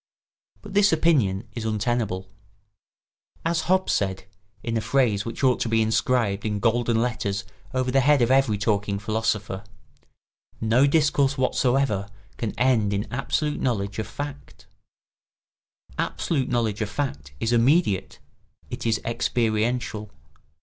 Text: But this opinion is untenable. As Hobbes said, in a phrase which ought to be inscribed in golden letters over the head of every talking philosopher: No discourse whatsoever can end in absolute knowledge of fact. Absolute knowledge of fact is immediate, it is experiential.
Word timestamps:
But 0.63 0.73
this 0.73 0.91
opinion 0.91 1.47
is 1.53 1.63
untenable. 1.63 2.27
As 3.45 3.65
Hobbes 3.69 3.93
said, 3.93 4.23
in 4.63 4.75
a 4.75 4.81
phrase 4.81 5.25
which 5.25 5.43
ought 5.43 5.59
to 5.59 5.69
be 5.69 5.83
inscribed 5.83 6.43
in 6.43 6.59
golden 6.59 7.03
letters 7.03 7.43
over 7.71 7.91
the 7.91 7.99
head 7.99 8.19
of 8.23 8.31
every 8.31 8.57
talking 8.57 8.97
philosopher: 8.97 9.63
No 10.59 10.87
discourse 10.87 11.37
whatsoever 11.37 12.09
can 12.37 12.57
end 12.57 12.93
in 12.95 13.13
absolute 13.13 13.61
knowledge 13.61 13.99
of 13.99 14.07
fact. 14.07 14.65
Absolute 15.99 16.49
knowledge 16.49 16.81
of 16.81 16.89
fact 16.89 17.33
is 17.39 17.53
immediate, 17.53 18.17
it 18.71 18.87
is 18.87 18.99
experiential. 19.05 20.09